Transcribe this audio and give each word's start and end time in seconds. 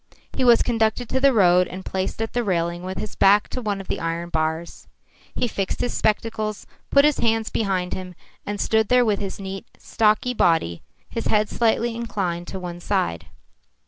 He 0.33 0.43
was 0.43 0.63
conducted 0.63 1.07
to 1.09 1.19
the 1.19 1.31
road 1.31 1.67
and 1.67 1.85
placed 1.85 2.23
at 2.23 2.33
the 2.33 2.43
railing 2.43 2.81
with 2.81 2.97
his 2.97 3.13
back 3.15 3.49
to 3.49 3.61
one 3.61 3.79
of 3.79 3.87
the 3.87 3.99
iron 3.99 4.29
bars. 4.29 4.87
He 5.35 5.47
fixed 5.47 5.79
his 5.79 5.93
spectacles, 5.93 6.65
put 6.89 7.05
his 7.05 7.19
hands 7.19 7.51
behind 7.51 7.93
him, 7.93 8.15
and 8.43 8.59
stood 8.59 8.87
there 8.87 9.05
with 9.05 9.19
his 9.19 9.39
neat, 9.39 9.67
stocky 9.77 10.33
body, 10.33 10.81
his 11.07 11.27
head 11.27 11.49
slightly 11.49 11.93
inclined 11.93 12.47
to 12.47 12.59
one 12.59 12.79
side. 12.79 13.27